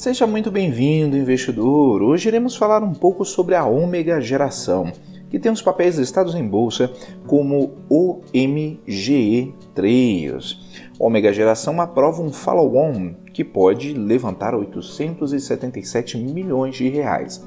[0.00, 2.02] Seja muito bem-vindo, investidor.
[2.02, 4.90] Hoje iremos falar um pouco sobre a Ômega Geração,
[5.28, 6.90] que tem os papéis listados em bolsa
[7.26, 10.56] como OMGE3.
[10.98, 17.46] Ômega Geração aprova um follow-on que pode levantar 877 milhões de reais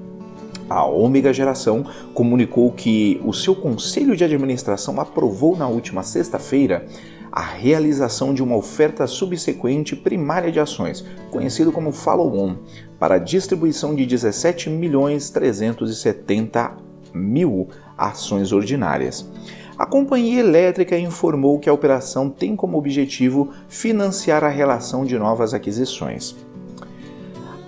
[0.71, 6.85] a Ômega Geração comunicou que o seu conselho de administração aprovou na última sexta-feira
[7.29, 12.55] a realização de uma oferta subsequente primária de ações, conhecido como follow-on,
[12.97, 16.77] para distribuição de 17 milhões 370
[17.13, 17.67] mil
[17.97, 19.29] ações ordinárias.
[19.77, 25.53] A companhia elétrica informou que a operação tem como objetivo financiar a relação de novas
[25.53, 26.35] aquisições.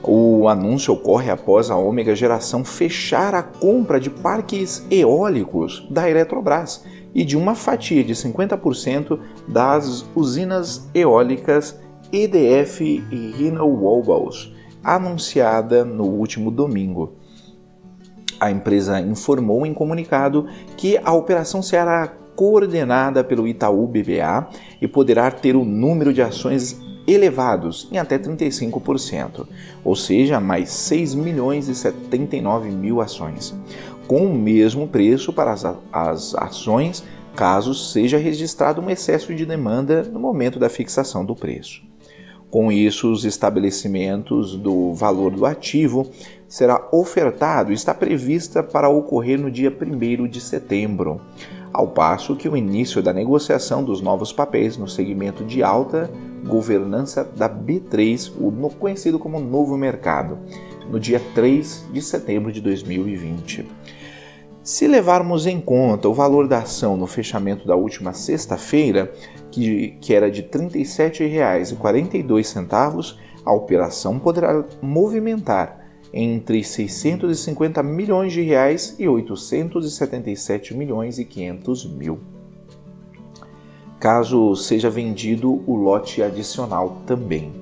[0.06, 6.84] O anúncio ocorre após a Ômega Geração fechar a compra de parques eólicos da Eletrobras
[7.16, 11.80] e de uma fatia de 50% das usinas eólicas
[12.12, 14.52] EDF e Renewables,
[14.84, 17.14] anunciada no último domingo.
[18.38, 24.50] A empresa informou em comunicado que a operação será coordenada pelo Itaú BBA
[24.82, 29.48] e poderá ter o número de ações elevados em até 35%,
[29.84, 33.54] ou seja, mais 6 milhões e 79 mil ações,
[34.08, 37.04] com o mesmo preço para as, as ações
[37.36, 41.82] caso seja registrado um excesso de demanda no momento da fixação do preço.
[42.50, 46.08] Com isso, os estabelecimentos do valor do ativo
[46.48, 51.20] será ofertado e está prevista para ocorrer no dia 1 de setembro,
[51.74, 56.12] ao passo que o início da negociação dos novos papéis no segmento de alta
[56.46, 60.38] governança da B3, o conhecido como Novo Mercado,
[60.90, 63.66] no dia 3 de setembro de 2020.
[64.62, 69.12] Se levarmos em conta o valor da ação no fechamento da última sexta-feira,
[69.52, 75.83] que, que era de R$ 37,42, a operação poderá movimentar
[76.14, 82.20] entre 650 milhões de reais e 877 milhões e 500 mil
[84.04, 87.54] caso seja vendido o lote adicional também.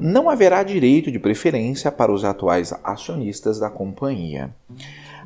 [0.00, 4.56] Não haverá direito de preferência para os atuais acionistas da companhia.